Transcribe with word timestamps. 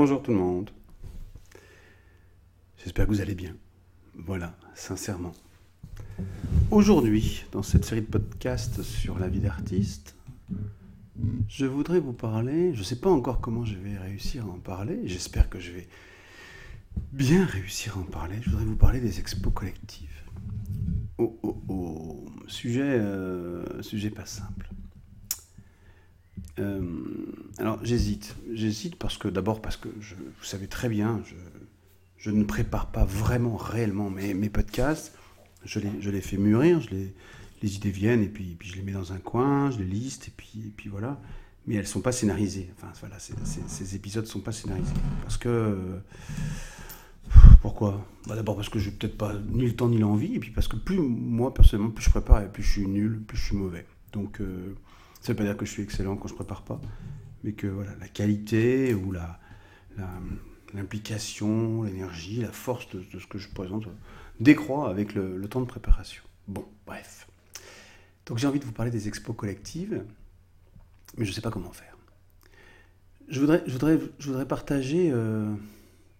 Bonjour 0.00 0.22
tout 0.22 0.30
le 0.30 0.38
monde. 0.38 0.70
J'espère 2.76 3.06
que 3.06 3.10
vous 3.10 3.20
allez 3.20 3.34
bien. 3.34 3.56
Voilà, 4.14 4.56
sincèrement. 4.76 5.32
Aujourd'hui, 6.70 7.44
dans 7.50 7.64
cette 7.64 7.84
série 7.84 8.02
de 8.02 8.06
podcasts 8.06 8.84
sur 8.84 9.18
la 9.18 9.26
vie 9.26 9.40
d'artiste, 9.40 10.14
je 11.48 11.66
voudrais 11.66 11.98
vous 11.98 12.12
parler, 12.12 12.72
je 12.74 12.78
ne 12.78 12.84
sais 12.84 13.00
pas 13.00 13.10
encore 13.10 13.40
comment 13.40 13.64
je 13.64 13.74
vais 13.74 13.98
réussir 13.98 14.44
à 14.44 14.50
en 14.50 14.60
parler, 14.60 15.00
j'espère 15.06 15.50
que 15.50 15.58
je 15.58 15.72
vais 15.72 15.88
bien 17.12 17.44
réussir 17.44 17.96
à 17.96 18.00
en 18.00 18.04
parler, 18.04 18.36
je 18.42 18.50
voudrais 18.50 18.66
vous 18.66 18.76
parler 18.76 19.00
des 19.00 19.18
expos 19.18 19.52
collectives. 19.52 20.22
Oh 21.18 21.36
oh 21.42 21.60
oh, 21.68 22.26
sujet, 22.46 22.82
euh, 22.82 23.82
sujet 23.82 24.10
pas 24.10 24.26
simple. 24.26 24.67
Euh, 26.58 26.82
alors 27.58 27.78
j'hésite, 27.84 28.36
j'hésite 28.52 28.96
parce 28.96 29.18
que 29.18 29.28
d'abord 29.28 29.60
parce 29.60 29.76
que 29.76 29.88
vous 29.88 30.44
savez 30.44 30.66
très 30.66 30.88
bien, 30.88 31.22
je, 31.24 31.34
je, 32.16 32.30
ne 32.30 32.44
prépare 32.44 32.90
pas 32.90 33.04
vraiment 33.04 33.56
réellement 33.56 34.10
mes, 34.10 34.34
mes 34.34 34.48
podcasts, 34.48 35.14
je 35.64 35.80
les, 35.80 35.90
je 36.00 36.10
les 36.10 36.20
fais 36.20 36.36
mûrir, 36.36 36.80
je 36.80 36.90
les, 36.90 37.14
les 37.62 37.76
idées 37.76 37.90
viennent 37.90 38.22
et 38.22 38.28
puis, 38.28 38.56
puis 38.58 38.68
je 38.68 38.76
les 38.76 38.82
mets 38.82 38.92
dans 38.92 39.12
un 39.12 39.18
coin, 39.18 39.70
je 39.70 39.78
les 39.78 39.84
liste 39.84 40.28
et 40.28 40.32
puis, 40.36 40.64
et 40.66 40.72
puis 40.76 40.88
voilà. 40.88 41.20
Mais 41.66 41.74
elles 41.74 41.82
ne 41.82 41.86
sont 41.86 42.00
pas 42.00 42.12
scénarisées. 42.12 42.70
Enfin 42.76 42.90
voilà, 43.00 43.18
ces 43.18 43.94
épisodes 43.94 44.24
ne 44.24 44.30
sont 44.30 44.40
pas 44.40 44.52
scénarisés. 44.52 44.94
Parce 45.22 45.36
que... 45.36 46.00
Pourquoi? 47.60 48.06
Bah 48.26 48.36
D'abord 48.36 48.56
parce 48.56 48.68
que 48.68 48.78
je 48.78 48.88
n'ai 48.88 48.96
peut-être 48.96 49.18
pas 49.18 49.34
ni 49.50 49.66
le 49.66 49.74
temps 49.74 49.88
ni 49.88 49.98
l'envie, 49.98 50.34
et 50.36 50.38
puis 50.38 50.50
parce 50.50 50.68
que 50.68 50.76
plus 50.76 50.98
moi 50.98 51.52
personnellement, 51.52 51.90
plus 51.90 52.04
je 52.04 52.10
prépare, 52.10 52.42
et 52.42 52.48
plus 52.48 52.62
je 52.62 52.70
suis 52.70 52.86
nul, 52.86 53.20
plus 53.20 53.36
je 53.36 53.44
suis 53.46 53.56
mauvais. 53.56 53.86
Donc 54.12 54.40
euh, 54.40 54.74
ça 55.20 55.32
ne 55.32 55.36
veut 55.36 55.36
pas 55.36 55.44
dire 55.44 55.56
que 55.56 55.66
je 55.66 55.70
suis 55.70 55.82
excellent 55.82 56.16
quand 56.16 56.28
je 56.28 56.34
prépare 56.34 56.62
pas, 56.62 56.80
mais 57.44 57.52
que 57.52 57.66
voilà, 57.66 57.94
la 58.00 58.08
qualité 58.08 58.94
ou 58.94 59.12
la, 59.12 59.38
l'implication, 60.74 61.82
l'énergie, 61.82 62.40
la 62.40 62.52
force 62.52 62.88
de, 62.90 63.02
ce 63.02 63.26
que 63.26 63.38
je 63.38 63.48
présente 63.48 63.88
décroît 64.40 64.88
avec 64.90 65.14
le, 65.14 65.36
le 65.36 65.48
temps 65.48 65.60
de 65.60 65.66
préparation. 65.66 66.22
Bon, 66.46 66.66
bref. 66.86 67.26
Donc 68.26 68.38
j'ai 68.38 68.46
envie 68.46 68.60
de 68.60 68.64
vous 68.64 68.72
parler 68.72 68.90
des 68.90 69.08
expos 69.08 69.34
collectives, 69.34 70.04
mais 71.16 71.24
je 71.24 71.30
ne 71.30 71.34
sais 71.34 71.40
pas 71.40 71.50
comment 71.50 71.72
faire. 71.72 71.96
Je 73.28 73.40
voudrais, 73.40 73.62
je 73.66 73.72
voudrais, 73.72 73.98
je 74.18 74.26
voudrais 74.26 74.46
partager 74.46 75.10
euh, 75.12 75.54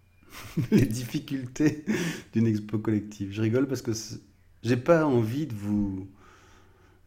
les 0.71 0.87
difficultés 0.87 1.85
d'une 2.33 2.47
expo 2.47 2.79
collective. 2.79 3.33
Je 3.33 3.43
rigole 3.43 3.67
parce 3.67 3.83
que 3.83 3.93
j'ai 4.63 4.77
pas 4.77 5.07
envie 5.07 5.47
de 5.47 5.55
vous, 5.55 6.09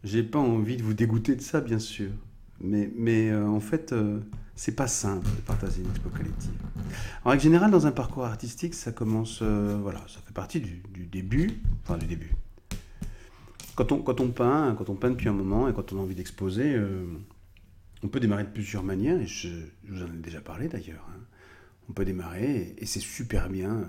j'ai 0.03 0.23
pas 0.23 0.39
envie 0.39 0.77
de 0.77 0.83
vous 0.83 0.93
dégoûter 0.93 1.35
de 1.35 1.41
ça, 1.41 1.61
bien 1.61 1.79
sûr. 1.79 2.11
Mais, 2.59 2.91
mais 2.95 3.29
euh, 3.29 3.47
en 3.47 3.59
fait, 3.59 3.91
euh, 3.91 4.19
c'est 4.55 4.75
pas 4.75 4.87
simple 4.87 5.25
de 5.25 5.41
partager 5.41 5.81
une 5.81 5.89
expo 5.89 6.09
collective. 6.09 6.51
En 7.25 7.31
règle 7.31 7.43
générale, 7.43 7.71
dans 7.71 7.87
un 7.87 7.91
parcours 7.91 8.25
artistique, 8.25 8.73
ça 8.75 8.91
commence, 8.91 9.41
voilà, 9.41 9.99
ça 10.07 10.19
fait 10.25 10.33
partie 10.33 10.59
du, 10.59 10.81
début, 11.05 11.61
enfin 11.83 11.97
du 11.97 12.05
début, 12.05 12.31
quand 13.75 13.91
on, 13.91 14.01
quand 14.01 14.19
on 14.19 14.29
peint, 14.29 14.75
quand 14.77 14.89
on 14.89 14.95
peint 14.95 15.11
depuis 15.11 15.29
un 15.29 15.33
moment 15.33 15.67
et 15.67 15.73
quand 15.73 15.93
on 15.93 15.97
a 15.97 16.01
envie 16.01 16.15
d'exposer, 16.15 16.75
euh, 16.75 17.05
on 18.03 18.07
peut 18.07 18.19
démarrer 18.19 18.43
de 18.43 18.49
plusieurs 18.49 18.83
manières, 18.83 19.19
et 19.19 19.27
je, 19.27 19.49
vous 19.87 20.03
en 20.03 20.07
ai 20.07 20.17
déjà 20.17 20.41
parlé 20.41 20.67
d'ailleurs. 20.67 21.05
Hein. 21.09 21.19
On 21.89 21.93
peut 21.93 22.05
démarrer, 22.05 22.75
et, 22.77 22.85
c'est 22.85 22.99
super 22.99 23.49
bien 23.49 23.77
euh, 23.77 23.85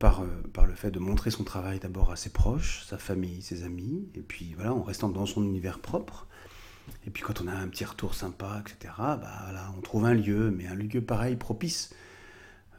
par, 0.00 0.22
euh, 0.22 0.26
par 0.52 0.66
le 0.66 0.74
fait 0.74 0.90
de 0.90 0.98
montrer 0.98 1.30
son 1.30 1.44
travail 1.44 1.78
d'abord 1.78 2.10
à 2.10 2.16
ses 2.16 2.30
proches, 2.30 2.84
sa 2.88 2.98
famille, 2.98 3.42
ses 3.42 3.62
amis, 3.62 4.08
et 4.16 4.22
puis 4.22 4.54
voilà, 4.56 4.74
en 4.74 4.82
restant 4.82 5.10
dans 5.10 5.26
son 5.26 5.44
univers 5.44 5.78
propre. 5.78 6.26
Et 7.06 7.10
puis 7.10 7.22
quand 7.22 7.40
on 7.40 7.46
a 7.46 7.52
un 7.52 7.68
petit 7.68 7.84
retour 7.84 8.14
sympa, 8.14 8.62
etc., 8.66 8.94
bah, 8.98 9.42
voilà, 9.44 9.72
on 9.78 9.80
trouve 9.82 10.06
un 10.06 10.14
lieu, 10.14 10.50
mais 10.50 10.66
un 10.66 10.74
lieu 10.74 11.00
pareil, 11.00 11.36
propice 11.36 11.94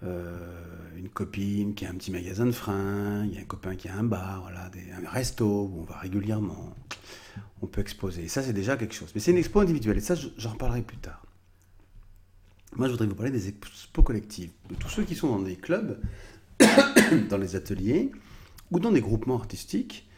euh, 0.03 0.97
une 0.97 1.09
copine 1.09 1.75
qui 1.75 1.85
a 1.85 1.91
un 1.91 1.93
petit 1.93 2.11
magasin 2.11 2.47
de 2.47 2.51
freins, 2.51 3.23
il 3.25 3.35
y 3.35 3.37
a 3.37 3.41
un 3.41 3.45
copain 3.45 3.75
qui 3.75 3.87
a 3.87 3.95
un 3.95 4.03
bar, 4.03 4.41
voilà, 4.41 4.71
un 4.99 5.07
resto 5.07 5.45
où 5.45 5.81
on 5.81 5.83
va 5.83 5.99
régulièrement, 5.99 6.75
on 7.61 7.67
peut 7.67 7.81
exposer. 7.81 8.23
Et 8.23 8.27
ça, 8.27 8.41
c'est 8.41 8.53
déjà 8.53 8.77
quelque 8.77 8.95
chose. 8.95 9.11
Mais 9.13 9.21
c'est 9.21 9.29
une 9.29 9.37
expo 9.37 9.59
individuelle, 9.59 9.97
et 9.97 10.01
ça, 10.01 10.15
j'en 10.15 10.53
reparlerai 10.53 10.81
plus 10.81 10.97
tard. 10.97 11.23
Moi, 12.75 12.87
je 12.87 12.93
voudrais 12.93 13.05
vous 13.05 13.15
parler 13.15 13.31
des 13.31 13.47
expos 13.47 14.03
collectives, 14.03 14.51
de 14.69 14.75
tous 14.75 14.89
ceux 14.89 15.03
qui 15.03 15.13
sont 15.13 15.27
dans 15.27 15.43
des 15.43 15.55
clubs, 15.55 15.99
dans 17.29 17.37
les 17.37 17.55
ateliers, 17.55 18.11
ou 18.71 18.79
dans 18.79 18.91
des 18.91 19.01
groupements 19.01 19.35
artistiques, 19.35 20.09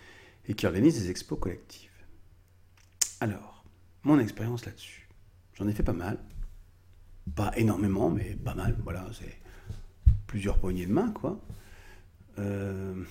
et 0.48 0.54
qui 0.54 0.66
organisent 0.66 1.02
des 1.02 1.10
expos 1.10 1.40
collectives. 1.40 1.90
Alors, 3.20 3.64
mon 4.04 4.20
expérience 4.20 4.66
là-dessus. 4.66 5.08
J'en 5.54 5.68
ai 5.68 5.74
fait 5.74 5.84
pas 5.84 5.94
mal. 5.94 6.20
Pas 7.36 7.52
énormément, 7.56 8.10
mais 8.10 8.36
pas 8.36 8.54
mal. 8.54 8.78
Voilà, 8.84 9.06
c'est 9.18 9.40
plusieurs 10.28 10.60
poignées 10.60 10.86
de 10.86 10.92
main, 10.92 11.12
quoi. 11.12 11.40
Euh, 12.40 13.04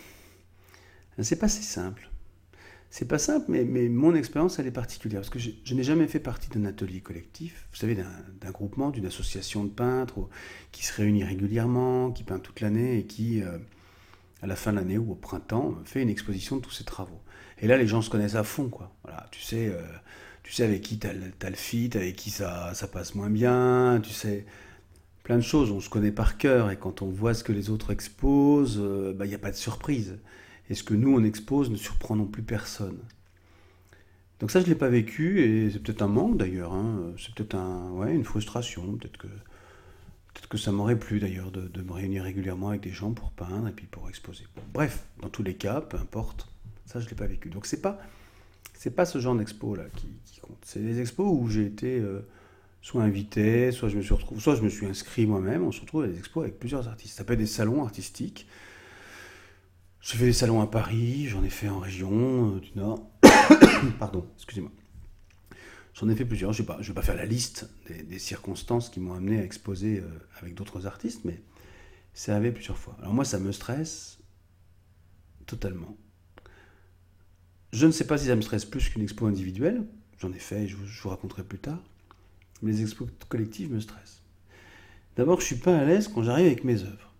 c'est 1.20 1.38
pas 1.38 1.48
si 1.48 1.62
simple. 1.62 2.10
C'est 2.92 3.08
pas 3.08 3.18
simple, 3.18 3.46
mais, 3.48 3.64
mais 3.64 3.88
mon 3.88 4.14
expérience, 4.14 4.58
elle 4.58 4.66
est 4.66 4.70
particulière. 4.70 5.22
Parce 5.22 5.30
que 5.30 5.38
je, 5.38 5.74
n'ai 5.74 5.82
jamais 5.82 6.06
fait 6.06 6.20
partie 6.20 6.50
d'un 6.50 6.66
atelier 6.66 7.00
collectif, 7.00 7.66
vous 7.72 7.78
savez, 7.78 7.94
d'un 7.94 8.50
groupement, 8.50 8.90
d'une 8.90 9.06
association 9.06 9.64
de 9.64 9.70
peintres 9.70 10.28
qui 10.72 10.84
se 10.84 10.92
réunit 10.92 11.24
régulièrement, 11.24 12.12
qui 12.12 12.22
peint 12.22 12.38
toute 12.38 12.60
l'année 12.60 12.98
et 12.98 13.06
qui, 13.06 13.42
euh, 13.42 13.56
à 14.42 14.46
la 14.46 14.56
fin 14.56 14.72
de 14.72 14.76
l'année 14.76 14.98
ou 14.98 15.12
au 15.12 15.14
printemps, 15.14 15.74
fait 15.86 16.02
une 16.02 16.10
exposition 16.10 16.56
de 16.56 16.60
tous 16.60 16.70
ses 16.70 16.84
travaux. 16.84 17.22
Et 17.62 17.66
là, 17.66 17.78
les 17.78 17.86
gens 17.86 18.02
se 18.02 18.10
connaissent 18.10 18.34
à 18.34 18.44
fond, 18.44 18.68
quoi. 18.68 18.94
Tu 19.30 19.40
sais, 19.40 19.68
euh, 19.68 19.80
tu 20.42 20.52
sais 20.52 20.62
avec 20.62 20.82
qui 20.82 20.98
tu 20.98 21.06
as, 21.06 21.14
le 21.14 21.56
fit, 21.56 21.88
avec 21.94 22.14
qui 22.14 22.28
ça, 22.28 22.74
ça 22.74 22.88
passe 22.88 23.14
moins 23.14 23.30
bien, 23.30 24.02
tu 24.02 24.12
sais 24.12 24.44
plein 25.22 25.36
de 25.36 25.42
choses. 25.42 25.70
On 25.70 25.80
se 25.80 25.88
connaît 25.88 26.12
par 26.12 26.36
cœur 26.36 26.70
et 26.70 26.76
quand 26.76 27.00
on 27.00 27.08
voit 27.08 27.32
ce 27.32 27.42
que 27.42 27.52
les 27.52 27.70
autres 27.70 27.90
exposent, 27.90 28.78
euh, 28.78 29.14
bah, 29.14 29.24
il 29.24 29.30
n'y 29.30 29.34
a 29.34 29.38
pas 29.38 29.50
de 29.50 29.56
surprise. 29.56 30.18
Et 30.70 30.74
ce 30.74 30.82
que 30.82 30.94
nous, 30.94 31.14
on 31.14 31.24
expose 31.24 31.70
ne 31.70 31.76
surprend 31.76 32.16
non 32.16 32.26
plus 32.26 32.42
personne. 32.42 32.98
Donc 34.40 34.50
ça, 34.50 34.60
je 34.60 34.64
ne 34.64 34.70
l'ai 34.70 34.78
pas 34.78 34.88
vécu 34.88 35.40
et 35.40 35.70
c'est 35.70 35.78
peut-être 35.78 36.02
un 36.02 36.08
manque 36.08 36.36
d'ailleurs. 36.36 36.72
Hein. 36.72 37.12
C'est 37.18 37.34
peut-être 37.34 37.56
une 38.08 38.24
frustration. 38.24 38.96
Peut-être 38.96 39.16
que, 39.16 39.28
peut 39.28 40.48
que 40.48 40.58
ça 40.58 40.72
m'aurait 40.72 40.98
plu 40.98 41.20
d'ailleurs 41.20 41.50
de, 41.50 41.82
me 41.82 41.92
réunir 41.92 42.24
régulièrement 42.24 42.70
avec 42.70 42.80
des 42.80 42.90
gens 42.90 43.12
pour 43.12 43.30
peindre 43.30 43.68
et 43.68 43.72
puis 43.72 43.86
pour 43.86 44.08
exposer. 44.08 44.44
bref, 44.72 45.04
dans 45.20 45.28
tous 45.28 45.42
les 45.42 45.54
cas, 45.54 45.80
peu 45.80 45.96
importe. 45.96 46.48
Ça, 46.86 46.98
je 47.00 47.04
ne 47.04 47.10
l'ai 47.10 47.16
pas 47.16 47.26
vécu. 47.26 47.50
Donc 47.50 47.66
c'est 47.66 47.80
pas, 47.80 48.00
c'est 48.74 48.90
pas 48.90 49.04
ce 49.04 49.18
genre 49.18 49.36
d'expo 49.36 49.76
là 49.76 49.84
qui, 49.96 50.08
compte. 50.40 50.58
C'est 50.64 50.80
des 50.80 51.00
expos 51.00 51.28
où 51.30 51.48
j'ai 51.48 51.66
été... 51.66 51.98
Euh, 51.98 52.26
soit 52.82 53.04
invité, 53.04 53.70
soit 53.70 53.88
je 53.88 53.96
me 53.96 54.02
suis 54.02 54.14
soit 54.38 54.56
je 54.56 54.62
me 54.62 54.68
suis 54.68 54.86
inscrit 54.86 55.24
moi-même. 55.24 55.62
On 55.62 55.72
se 55.72 55.80
retrouve 55.80 56.02
à 56.02 56.08
des 56.08 56.18
expos 56.18 56.42
avec 56.42 56.58
plusieurs 56.58 56.88
artistes. 56.88 57.16
Ça 57.16 57.24
peut 57.24 57.34
être 57.34 57.38
des 57.38 57.46
salons 57.46 57.84
artistiques. 57.84 58.46
J'ai 60.02 60.18
fait 60.18 60.26
des 60.26 60.32
salons 60.32 60.60
à 60.60 60.66
Paris, 60.66 61.28
j'en 61.28 61.42
ai 61.42 61.50
fait 61.50 61.68
en 61.68 61.78
région 61.78 62.56
euh, 62.56 62.60
du 62.60 62.72
Nord. 62.74 63.08
Pardon, 63.98 64.26
excusez-moi. 64.36 64.70
J'en 65.94 66.08
ai 66.08 66.14
fait 66.14 66.24
plusieurs. 66.24 66.52
Je 66.52 66.62
ne 66.62 66.66
vais, 66.66 66.92
pas 66.92 67.02
faire 67.02 67.14
la 67.14 67.24
liste 67.24 67.70
des, 67.88 68.18
circonstances 68.18 68.90
qui 68.90 69.00
m'ont 69.00 69.14
amené 69.14 69.38
à 69.38 69.44
exposer 69.44 70.00
euh, 70.00 70.08
avec 70.40 70.54
d'autres 70.54 70.86
artistes, 70.86 71.24
mais 71.24 71.40
ça 72.14 72.36
avait 72.36 72.52
plusieurs 72.52 72.78
fois. 72.78 72.96
Alors 73.00 73.14
moi, 73.14 73.24
ça 73.24 73.38
me 73.38 73.52
stresse 73.52 74.18
totalement. 75.46 75.96
Je 77.72 77.86
ne 77.86 77.92
sais 77.92 78.06
pas 78.06 78.18
si 78.18 78.26
ça 78.26 78.36
me 78.36 78.42
stresse 78.42 78.64
plus 78.64 78.88
qu'une 78.88 79.02
expo 79.02 79.26
individuelle. 79.26 79.86
J'en 80.18 80.32
ai 80.32 80.38
fait, 80.38 80.66
je 80.66 80.76
je 80.84 81.02
vous 81.02 81.08
raconterai 81.08 81.44
plus 81.44 81.58
tard 81.58 81.78
les 82.62 82.82
expos 82.82 83.08
collectives 83.28 83.72
me 83.72 83.80
stressent. 83.80 84.22
D'abord, 85.16 85.40
je 85.40 85.46
suis 85.46 85.56
pas 85.56 85.76
à 85.76 85.84
l'aise 85.84 86.08
quand 86.08 86.22
j'arrive 86.22 86.46
avec 86.46 86.64
mes 86.64 86.82
œuvres. 86.82 87.12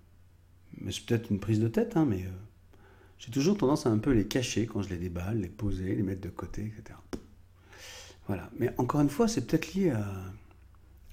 Mais 0.78 0.93
c'est 0.93 1.04
peut-être 1.04 1.31
une 1.31 1.41
prise 1.41 1.60
de 1.60 1.69
tête, 1.69 1.97
hein, 1.97 2.06
mais 2.06 2.23
euh, 2.23 2.31
j'ai 3.25 3.31
toujours 3.31 3.57
tendance 3.57 3.87
à 3.87 3.91
un 3.91 3.99
peu 3.99 4.11
les 4.11 4.27
cacher 4.27 4.67
quand 4.67 4.83
je 4.83 4.89
les 4.89 4.97
déballe, 4.97 5.41
les 5.41 5.49
poser, 5.49 5.95
les 5.95 6.03
mettre 6.03 6.23
de 6.23 6.29
côté, 6.29 6.63
etc. 6.63 6.99
Voilà. 8.27 8.51
Mais 8.59 8.71
encore 8.79 9.01
une 9.01 9.09
fois, 9.09 9.29
c'est 9.29 9.47
peut-être 9.47 9.75
lié 9.75 9.93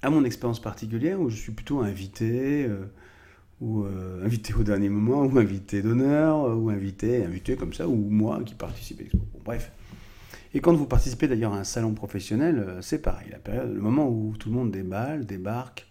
à, 0.02 0.10
mon 0.10 0.24
expérience 0.24 0.60
particulière 0.60 1.20
où 1.20 1.30
je 1.30 1.36
suis 1.36 1.52
plutôt 1.52 1.78
invité, 1.80 2.64
euh, 2.64 2.86
ou 3.60 3.84
euh, 3.84 4.24
invité 4.24 4.54
au 4.54 4.64
dernier 4.64 4.88
moment, 4.88 5.24
ou 5.24 5.38
invité 5.38 5.82
d'honneur, 5.82 6.58
ou 6.58 6.70
invité, 6.70 7.24
invité 7.24 7.54
comme 7.54 7.72
ça, 7.72 7.86
ou 7.86 7.94
moi 7.94 8.42
qui 8.44 8.56
participe 8.56 8.98
à 8.98 9.02
l'expo. 9.04 9.20
bref. 9.44 9.70
Et 10.52 10.60
quand 10.60 10.74
vous 10.74 10.86
participez 10.86 11.28
d'ailleurs 11.28 11.54
à 11.54 11.58
un 11.58 11.64
salon 11.64 11.94
professionnel, 11.94 12.58
euh, 12.58 12.82
c'est 12.82 13.02
pareil. 13.02 13.28
Le 13.46 13.80
moment 13.80 14.08
où 14.08 14.34
tout 14.36 14.48
le 14.48 14.56
monde 14.56 14.72
déballe, 14.72 15.26
débarque, 15.26 15.86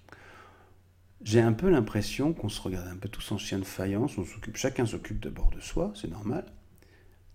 j'ai 1.21 1.41
un 1.41 1.53
peu 1.53 1.69
l'impression 1.69 2.33
qu'on 2.33 2.49
se 2.49 2.61
regarde 2.61 2.87
un 2.87 2.95
peu 2.95 3.09
tous 3.09 3.31
en 3.31 3.37
chien 3.37 3.59
de 3.59 3.65
faïence. 3.65 4.17
On 4.17 4.25
s'occupe, 4.25 4.55
chacun 4.55 4.85
s'occupe 4.85 5.21
d'abord 5.21 5.49
de 5.49 5.59
soi, 5.59 5.91
c'est 5.95 6.09
normal. 6.09 6.45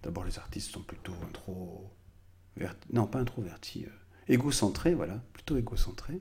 D'abord, 0.03 0.25
les 0.25 0.39
artistes 0.39 0.71
sont 0.71 0.83
plutôt 0.83 1.15
trop, 1.33 1.91
non 2.93 3.07
pas 3.07 3.21
introvertis, 3.21 3.87
euh, 3.87 4.33
égocentrés, 4.33 4.95
voilà, 4.95 5.23
plutôt 5.33 5.57
égocentrés. 5.57 6.21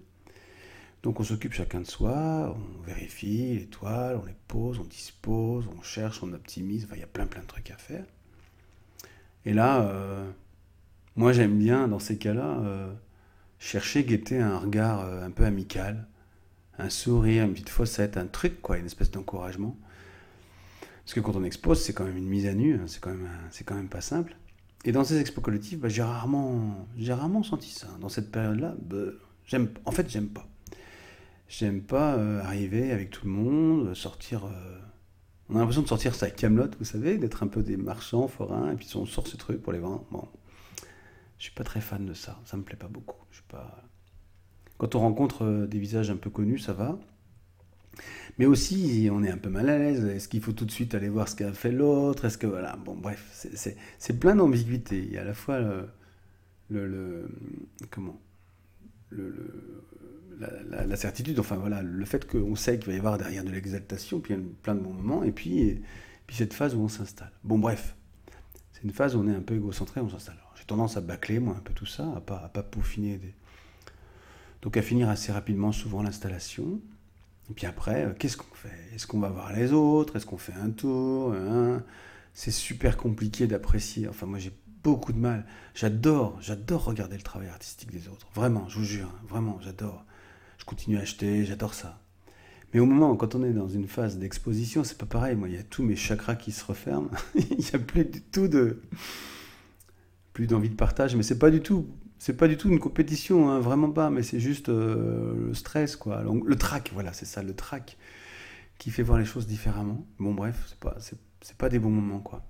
Donc 1.03 1.19
on 1.19 1.23
s'occupe 1.23 1.51
chacun 1.51 1.81
de 1.81 1.85
soi, 1.85 2.55
on 2.55 2.81
vérifie 2.83 3.55
les 3.55 3.67
toiles, 3.67 4.17
on 4.21 4.25
les 4.25 4.35
pose, 4.47 4.79
on 4.79 4.85
dispose, 4.85 5.67
on 5.77 5.81
cherche, 5.81 6.23
on 6.23 6.31
optimise. 6.31 6.87
Il 6.93 6.99
y 6.99 7.03
a 7.03 7.07
plein 7.07 7.27
plein 7.27 7.41
de 7.41 7.47
trucs 7.47 7.71
à 7.71 7.77
faire. 7.77 8.05
Et 9.45 9.53
là, 9.53 9.81
euh, 9.81 10.29
moi, 11.17 11.33
j'aime 11.33 11.57
bien, 11.57 11.89
dans 11.89 11.99
ces 11.99 12.17
cas-là, 12.17 12.59
euh, 12.61 12.93
chercher, 13.59 14.05
guetter 14.05 14.39
un 14.39 14.57
regard 14.57 15.01
un 15.01 15.31
peu 15.31 15.43
amical, 15.43 16.07
un 16.79 16.89
sourire, 16.89 17.45
une 17.45 17.53
petite 17.53 17.69
fossette, 17.69 18.17
un 18.17 18.27
truc, 18.27 18.61
quoi, 18.61 18.77
une 18.77 18.85
espèce 18.85 19.11
d'encouragement. 19.11 19.77
Parce 21.03 21.13
que 21.13 21.19
quand 21.19 21.35
on 21.35 21.43
expose, 21.43 21.81
c'est 21.81 21.93
quand 21.93 22.05
même 22.05 22.17
une 22.17 22.27
mise 22.27 22.45
à 22.47 22.53
nu, 22.53 22.75
hein, 22.75 22.85
c'est 22.87 23.01
quand, 23.01 23.11
même, 23.11 23.27
quand 23.65 23.75
même 23.75 23.89
pas 23.89 24.01
simple. 24.01 24.35
Et 24.85 24.91
dans 24.91 25.03
ces 25.03 25.19
expos 25.19 25.43
collectifs, 25.43 25.79
bah, 25.79 25.89
j'ai 25.89 26.01
rarement, 26.01 26.87
rarement 27.07 27.43
senti 27.43 27.69
ça. 27.69 27.87
Dans 27.99 28.09
cette 28.09 28.31
période-là, 28.31 28.75
bah, 28.81 28.97
j'aime, 29.45 29.69
en 29.85 29.91
fait, 29.91 30.09
j'aime 30.09 30.29
pas. 30.29 30.47
J'aime 31.47 31.81
pas 31.81 32.15
euh, 32.15 32.41
arriver 32.41 32.91
avec 32.91 33.09
tout 33.09 33.25
le 33.25 33.31
monde, 33.31 33.93
sortir. 33.93 34.45
Euh, 34.45 34.79
on 35.49 35.55
a 35.55 35.59
l'impression 35.59 35.83
de 35.83 35.87
sortir 35.87 36.15
sa 36.15 36.29
Camelot, 36.29 36.69
vous 36.79 36.85
savez, 36.85 37.17
d'être 37.17 37.43
un 37.43 37.47
peu 37.47 37.61
des 37.61 37.77
marchands 37.77 38.27
forains, 38.27 38.71
et 38.71 38.75
puis 38.75 38.89
on 38.95 39.05
sort 39.05 39.27
ce 39.27 39.37
truc 39.37 39.61
pour 39.61 39.73
les 39.73 39.79
vendre. 39.79 40.05
Bon, 40.09 40.27
je 41.37 41.43
suis 41.43 41.53
pas 41.53 41.63
très 41.63 41.81
fan 41.81 42.05
de 42.05 42.13
ça. 42.13 42.39
Ça 42.45 42.57
me 42.57 42.63
plaît 42.63 42.77
pas 42.77 42.87
beaucoup. 42.87 43.23
Je 43.29 43.37
suis 43.37 43.45
pas. 43.47 43.83
Quand 44.83 44.95
on 44.95 44.99
rencontre 44.99 45.45
euh, 45.45 45.65
des 45.65 45.79
visages 45.79 46.09
un 46.09 46.17
peu 46.17 46.29
connus, 46.29 46.59
ça 46.59 46.73
va. 46.73 46.99
Mais 48.37 48.45
aussi, 48.45 49.07
on 49.09 49.23
est 49.23 49.29
un 49.29 49.37
peu 49.37 49.47
mal 49.47 49.69
à 49.69 49.77
l'aise. 49.77 50.03
Est-ce 50.03 50.27
qu'il 50.27 50.41
faut 50.41 50.51
tout 50.51 50.65
de 50.65 50.71
suite 50.71 50.93
aller 50.93 51.07
voir 51.07 51.29
ce 51.29 51.37
qu'a 51.37 51.53
fait 51.53 51.71
l'autre? 51.71 52.25
Est-ce 52.25 52.37
que 52.37 52.47
voilà 52.47 52.75
Bon, 52.83 52.93
bref, 52.93 53.47
c'est 53.97 54.19
plein 54.19 54.35
d'ambiguïté. 54.35 54.97
Il 54.97 55.13
y 55.13 55.17
a 55.17 55.21
à 55.21 55.23
la 55.23 55.33
fois 55.33 55.61
le, 56.69 57.29
comment? 57.91 58.19
La, 60.41 60.97
certitude, 60.97 61.39
enfin 61.39 61.55
voilà, 61.55 61.81
le 61.81 62.03
fait 62.03 62.29
qu'on 62.29 62.57
sait 62.57 62.77
qu'il 62.77 62.87
va 62.87 62.93
y 62.93 62.97
avoir 62.97 63.17
derrière 63.17 63.45
de 63.45 63.51
l'exaltation, 63.51 64.19
puis 64.19 64.33
il 64.33 64.37
y 64.37 64.43
a 64.43 64.45
plein 64.63 64.75
de 64.75 64.81
bons 64.81 64.91
moments, 64.91 65.23
et 65.23 65.31
puis, 65.31 65.81
puis 66.27 66.35
cette 66.35 66.53
phase 66.53 66.75
où 66.75 66.81
on 66.81 66.89
s'installe. 66.89 67.31
Bon, 67.45 67.57
bref, 67.57 67.95
c'est 68.73 68.83
une 68.83 68.91
phase 68.91 69.15
où 69.15 69.19
on 69.19 69.29
est 69.29 69.35
un 69.35 69.43
peu 69.43 69.55
égocentré, 69.55 70.01
on 70.01 70.09
s'installe. 70.09 70.35
J'ai 70.55 70.65
tendance 70.65 70.97
à 70.97 71.01
bâcler, 71.01 71.39
moi, 71.39 71.55
un 71.57 71.61
peu 71.61 71.73
tout 71.73 71.85
ça, 71.85 72.11
à 72.17 72.19
pas, 72.19 72.39
à 72.43 72.49
pas 72.49 72.63
peaufiner. 72.63 73.15
Des... 73.17 73.33
Donc 74.63 74.77
à 74.77 74.81
finir 74.81 75.09
assez 75.09 75.31
rapidement, 75.33 75.73
souvent, 75.73 76.01
l'installation. 76.01 76.79
Et 77.49 77.53
puis 77.53 77.67
après, 77.67 78.05
euh, 78.05 78.13
qu'est-ce 78.17 78.37
qu'on 78.37 78.55
fait? 78.55 78.95
Est-ce 78.95 79.05
qu'on 79.05 79.19
va 79.19 79.27
voir 79.27 79.51
les 79.51 79.73
autres? 79.73 80.15
Est-ce 80.15 80.25
qu'on 80.25 80.37
fait 80.37 80.53
un 80.53 80.69
tour? 80.69 81.33
Hein? 81.33 81.83
C'est 82.33 82.49
super 82.49 82.95
compliqué 82.95 83.45
d'apprécier. 83.45 84.07
Enfin, 84.07 84.25
moi, 84.25 84.39
j'ai 84.39 84.53
beaucoup 84.81 85.11
de 85.11 85.19
mal. 85.19 85.45
J'adore, 85.75 86.37
j'adore 86.41 86.85
regarder 86.85 87.17
le 87.17 87.21
travail 87.23 87.49
artistique 87.49 87.91
des 87.91 88.07
autres. 88.07 88.27
Vraiment, 88.33 88.67
je 88.69 88.79
vous 88.79 88.85
jure, 88.85 89.09
hein, 89.13 89.25
vraiment, 89.27 89.59
j'adore. 89.61 90.05
Je 90.57 90.63
continue 90.63 90.97
à 90.97 91.01
acheter, 91.01 91.45
j'adore 91.45 91.73
ça. 91.73 91.99
Mais 92.73 92.79
au 92.79 92.85
moment, 92.85 93.15
quand 93.17 93.35
on 93.35 93.43
est 93.43 93.51
dans 93.51 93.67
une 93.67 93.87
phase 93.87 94.17
d'exposition, 94.17 94.85
c'est 94.85 94.97
pas 94.97 95.05
pareil. 95.05 95.35
Moi, 95.35 95.49
il 95.49 95.55
y 95.55 95.59
a 95.59 95.63
tous 95.63 95.83
mes 95.83 95.97
chakras 95.97 96.35
qui 96.35 96.53
se 96.53 96.63
referment. 96.63 97.11
il 97.35 97.57
n'y 97.57 97.71
a 97.73 97.79
plus 97.79 98.05
du 98.05 98.21
tout 98.21 98.47
de, 98.47 98.81
plus 100.33 100.47
d'envie 100.47 100.69
de 100.69 100.75
partage. 100.75 101.15
Mais 101.15 101.23
c'est 101.23 101.39
pas 101.39 101.51
du 101.51 101.61
tout 101.61 101.87
c'est 102.23 102.37
pas 102.37 102.47
du 102.47 102.55
tout 102.55 102.69
une 102.69 102.79
compétition, 102.79 103.49
hein, 103.49 103.59
vraiment 103.59 103.91
pas, 103.91 104.09
mais 104.09 104.23
c'est 104.23 104.39
juste 104.39 104.69
euh, 104.69 105.47
le 105.47 105.53
stress, 105.53 105.97
quoi. 105.97 106.23
Le 106.23 106.55
trac, 106.55 106.91
voilà, 106.93 107.11
c'est 107.11 107.25
ça, 107.25 107.43
le 107.43 107.53
trac 107.53 107.97
qui 108.77 108.91
fait 108.91 109.03
voir 109.03 109.19
les 109.19 109.25
choses 109.25 109.45
différemment. 109.45 110.05
Bon, 110.19 110.33
bref, 110.33 110.67
c'est 110.69 110.79
pas, 110.79 110.95
c'est, 111.41 111.57
pas 111.57 111.67
des 111.67 111.79
bons 111.79 111.89
moments, 111.89 112.19
quoi. 112.19 112.41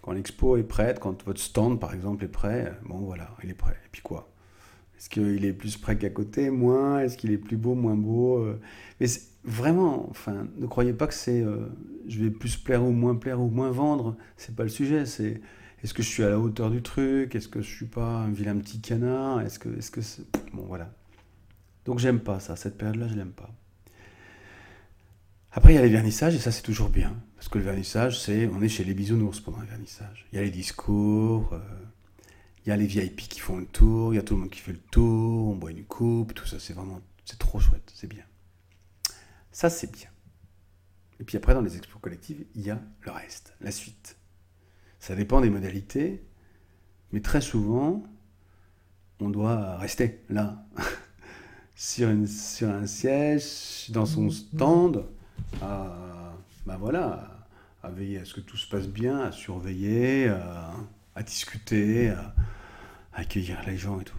Quand 0.00 0.12
l'expo 0.12 0.56
est 0.56 0.62
prête, 0.62 0.98
quand 0.98 1.24
votre 1.26 1.42
stand, 1.42 1.78
par 1.78 1.92
exemple, 1.92 2.24
est 2.24 2.28
prêt, 2.28 2.72
bon, 2.86 3.00
voilà, 3.00 3.36
il 3.42 3.50
est 3.50 3.54
prêt. 3.54 3.76
Et 3.84 3.88
puis 3.92 4.00
quoi? 4.00 4.30
Est-ce 5.04 5.10
qu'il 5.10 5.44
est 5.44 5.52
plus 5.52 5.76
prêt 5.76 5.98
qu'à 5.98 6.08
côté, 6.08 6.48
moins? 6.48 7.00
Est-ce 7.00 7.18
qu'il 7.18 7.30
est 7.30 7.36
plus 7.36 7.58
beau, 7.58 7.74
moins 7.74 7.94
beau 7.94 8.38
euh? 8.38 8.58
Mais 9.00 9.06
vraiment, 9.44 10.08
enfin, 10.08 10.48
ne 10.56 10.66
croyez 10.66 10.94
pas 10.94 11.06
que 11.06 11.12
c'est 11.12 11.42
euh, 11.42 11.66
je 12.08 12.24
vais 12.24 12.30
plus 12.30 12.56
plaire 12.56 12.82
ou 12.82 12.90
moins 12.90 13.14
plaire 13.14 13.38
ou 13.38 13.50
moins 13.50 13.70
vendre, 13.70 14.16
c'est 14.38 14.56
pas 14.56 14.62
le 14.62 14.70
sujet, 14.70 15.04
c'est 15.04 15.42
est-ce 15.82 15.92
que 15.92 16.02
je 16.02 16.08
suis 16.08 16.24
à 16.24 16.30
la 16.30 16.40
hauteur 16.40 16.70
du 16.70 16.80
truc? 16.80 17.34
Est-ce 17.34 17.48
que 17.48 17.60
je 17.60 17.70
suis 17.70 17.84
pas 17.84 18.20
un 18.20 18.30
vilain 18.30 18.56
petit 18.56 18.80
canard? 18.80 19.42
Est-ce 19.42 19.58
que, 19.58 19.68
est-ce 19.76 19.90
que 19.90 20.00
bon 20.54 20.62
voilà. 20.62 20.90
Donc 21.84 21.98
j'aime 21.98 22.20
pas 22.20 22.40
ça. 22.40 22.56
Cette 22.56 22.78
période-là, 22.78 23.06
je 23.06 23.14
l'aime 23.14 23.32
pas. 23.32 23.50
Après, 25.52 25.74
il 25.74 25.76
y 25.76 25.78
a 25.78 25.82
les 25.82 25.90
vernissages 25.90 26.34
et 26.34 26.38
ça 26.38 26.50
c'est 26.50 26.62
toujours 26.62 26.88
bien 26.88 27.14
parce 27.36 27.50
que 27.50 27.58
le 27.58 27.64
vernissage, 27.64 28.18
c'est 28.18 28.48
on 28.48 28.62
est 28.62 28.70
chez 28.70 28.84
les 28.84 28.94
bisounours 28.94 29.38
pendant 29.40 29.60
le 29.60 29.66
vernissage. 29.66 30.24
Il 30.32 30.36
y 30.36 30.38
a 30.38 30.42
les 30.42 30.50
discours. 30.50 31.52
Euh, 31.52 31.58
il 32.64 32.70
y 32.70 32.72
a 32.72 32.76
les 32.76 32.86
VIP 32.86 33.28
qui 33.28 33.40
font 33.40 33.58
le 33.58 33.66
tour, 33.66 34.14
il 34.14 34.16
y 34.16 34.18
a 34.18 34.22
tout 34.22 34.34
le 34.34 34.40
monde 34.40 34.50
qui 34.50 34.60
fait 34.60 34.72
le 34.72 34.78
tour, 34.78 35.48
on 35.48 35.54
boit 35.54 35.70
une 35.70 35.84
coupe, 35.84 36.32
tout 36.32 36.46
ça, 36.46 36.58
c'est 36.58 36.72
vraiment, 36.72 37.00
c'est 37.24 37.38
trop 37.38 37.60
chouette, 37.60 37.92
c'est 37.94 38.06
bien. 38.06 38.24
Ça, 39.52 39.68
c'est 39.68 39.92
bien. 39.92 40.08
Et 41.20 41.24
puis 41.24 41.36
après, 41.36 41.52
dans 41.54 41.60
les 41.60 41.76
expos 41.76 42.00
collectives, 42.00 42.44
il 42.54 42.62
y 42.62 42.70
a 42.70 42.80
le 43.02 43.12
reste, 43.12 43.54
la 43.60 43.70
suite. 43.70 44.16
Ça 44.98 45.14
dépend 45.14 45.42
des 45.42 45.50
modalités, 45.50 46.24
mais 47.12 47.20
très 47.20 47.42
souvent, 47.42 48.02
on 49.20 49.28
doit 49.28 49.76
rester 49.76 50.24
là, 50.30 50.66
sur, 51.74 52.08
un 52.08 52.86
siège, 52.86 53.90
dans 53.90 54.06
son 54.06 54.30
stand, 54.30 55.04
à, 55.60 56.32
ben 56.64 56.78
voilà, 56.78 57.46
à 57.82 57.90
veiller 57.90 58.20
à 58.20 58.24
ce 58.24 58.32
que 58.32 58.40
tout 58.40 58.56
se 58.56 58.68
passe 58.68 58.88
bien, 58.88 59.18
à 59.18 59.32
surveiller, 59.32 60.34
discuter, 61.22 62.10
à, 62.10 62.34
accueillir 63.12 63.62
les 63.66 63.76
gens 63.76 64.00
et 64.00 64.04
tout. 64.04 64.16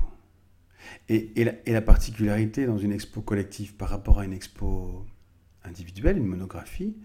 Et, 1.10 1.42
et, 1.42 1.44
la, 1.44 1.54
et, 1.66 1.74
la, 1.74 1.82
particularité 1.82 2.66
dans 2.66 2.78
une 2.78 2.92
expo 2.92 3.22
collective 3.22 3.76
par 3.76 3.90
rapport 3.90 4.20
à 4.20 4.26
une 4.26 4.34
expo 4.34 5.06
individuelle, 5.64 6.18
une 6.18 6.28
monographie, 6.28 6.96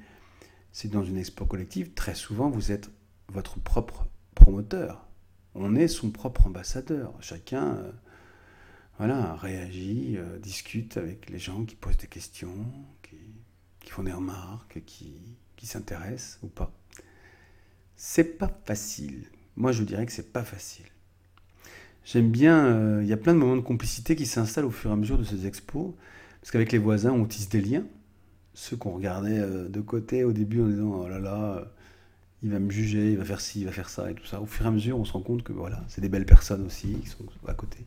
c'est 0.72 0.90
dans 0.90 1.04
une 1.04 1.16
expo 1.16 1.46
collective, 1.46 1.94
très 1.94 2.14
souvent, 2.14 2.50
vous 2.50 2.72
êtes 2.72 2.90
votre 3.28 3.58
propre 3.58 4.06
promoteur. 4.34 5.06
On 5.54 5.74
est 5.74 5.88
son 5.88 6.10
propre 6.10 6.46
ambassadeur. 6.46 7.14
Chacun 7.20 7.76
euh, 7.76 7.92
voilà, 8.98 9.34
réagit, 9.34 10.16
euh, 10.16 10.38
discute 10.38 10.96
avec 10.96 11.28
les 11.30 11.38
gens 11.38 11.64
qui 11.64 11.74
posent 11.74 11.96
des 11.96 12.06
questions, 12.06 12.66
qui, 13.02 13.90
font 13.90 14.04
des 14.04 14.12
remarques, 14.12 14.84
qui, 14.84 15.36
qui 15.56 15.66
s'intéressent 15.66 16.38
ou 16.42 16.48
pas. 16.48 16.72
C'est 17.96 18.38
pas 18.38 18.50
facile. 18.64 19.26
Moi, 19.60 19.72
je 19.72 19.82
dirais 19.82 20.06
que 20.06 20.12
c'est 20.12 20.32
pas 20.32 20.42
facile. 20.42 20.86
J'aime 22.04 22.30
bien, 22.30 22.64
euh, 22.64 23.00
il 23.02 23.08
y 23.08 23.12
a 23.12 23.18
plein 23.18 23.34
de 23.34 23.38
moments 23.38 23.56
de 23.56 23.60
complicité 23.60 24.16
qui 24.16 24.24
s'installent 24.24 24.64
au 24.64 24.70
fur 24.70 24.90
et 24.90 24.92
à 24.94 24.96
mesure 24.96 25.18
de 25.18 25.24
ces 25.24 25.46
expos, 25.46 25.92
parce 26.40 26.50
qu'avec 26.50 26.72
les 26.72 26.78
voisins, 26.78 27.12
on 27.12 27.26
tisse 27.26 27.50
des 27.50 27.60
liens. 27.60 27.84
Ceux 28.54 28.76
qu'on 28.76 28.92
regardait 28.92 29.38
de 29.68 29.80
côté 29.80 30.24
au 30.24 30.32
début 30.32 30.62
en 30.62 30.66
disant 30.66 31.02
oh 31.04 31.08
là 31.08 31.18
là, 31.18 31.72
il 32.42 32.50
va 32.50 32.58
me 32.58 32.70
juger, 32.70 33.12
il 33.12 33.18
va 33.18 33.24
faire 33.24 33.40
ci, 33.40 33.60
il 33.60 33.66
va 33.66 33.72
faire 33.72 33.90
ça 33.90 34.10
et 34.10 34.14
tout 34.14 34.24
ça. 34.24 34.40
Au 34.40 34.46
fur 34.46 34.64
et 34.64 34.68
à 34.68 34.72
mesure, 34.72 34.98
on 34.98 35.04
se 35.04 35.12
rend 35.12 35.20
compte 35.20 35.42
que 35.42 35.52
voilà, 35.52 35.84
c'est 35.88 36.00
des 36.00 36.08
belles 36.08 36.26
personnes 36.26 36.64
aussi 36.64 36.94
qui 36.94 37.08
sont 37.08 37.26
à 37.46 37.54
côté. 37.54 37.84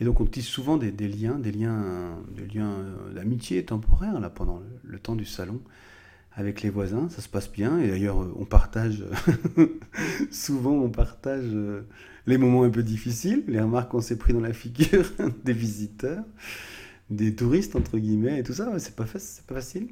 Et 0.00 0.04
donc 0.04 0.20
on 0.20 0.24
tisse 0.24 0.46
souvent 0.46 0.78
des, 0.78 0.90
liens, 0.90 1.38
des 1.38 1.52
liens, 1.52 2.16
des 2.34 2.46
liens 2.46 2.70
euh, 2.70 3.12
d'amitié 3.12 3.64
temporaire 3.64 4.18
là 4.20 4.30
pendant 4.30 4.62
le, 4.82 4.98
temps 4.98 5.14
du 5.14 5.26
salon 5.26 5.60
avec 6.34 6.62
les 6.62 6.70
voisins. 6.70 7.08
Ça 7.08 7.22
se 7.22 7.28
passe 7.28 7.50
bien 7.50 7.78
et 7.78 7.88
d'ailleurs 7.88 8.22
euh, 8.22 8.34
on 8.36 8.44
partage 8.44 9.04
souvent 10.30 10.72
on 10.72 10.90
partage 10.90 11.46
euh, 11.52 11.86
les 12.26 12.38
moments 12.38 12.64
un 12.64 12.70
peu 12.70 12.82
difficiles, 12.82 13.44
les 13.48 13.60
remarques 13.60 13.90
qu'on 13.90 14.00
s'est 14.00 14.18
pris 14.18 14.32
dans 14.32 14.40
la 14.40 14.52
figure 14.52 15.12
des 15.44 15.52
visiteurs, 15.52 16.24
des 17.10 17.34
touristes 17.34 17.76
entre 17.76 17.98
guillemets 17.98 18.38
et 18.38 18.42
tout 18.42 18.54
ça. 18.54 18.78
C'est 18.78 18.96
pas 18.96 19.06
facile. 19.06 19.88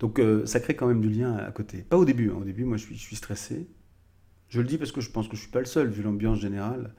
Donc 0.00 0.18
euh, 0.18 0.44
ça 0.46 0.60
crée 0.60 0.74
quand 0.74 0.86
même 0.86 1.00
du 1.00 1.08
lien 1.08 1.36
à 1.36 1.50
côté. 1.50 1.78
Pas 1.78 1.96
au 1.96 2.04
début, 2.04 2.30
hein. 2.30 2.38
au 2.40 2.44
début 2.44 2.64
moi 2.64 2.76
je 2.76 2.92
suis, 2.92 3.16
stressé. 3.16 3.66
Je 4.48 4.60
le 4.60 4.66
dis 4.66 4.78
parce 4.78 4.92
que 4.92 5.00
je 5.00 5.10
pense 5.10 5.28
que 5.28 5.36
je 5.36 5.42
suis 5.42 5.50
pas 5.50 5.60
le 5.60 5.66
seul 5.66 5.88
vu 5.88 6.02
l'ambiance 6.02 6.40
générale. 6.40 6.94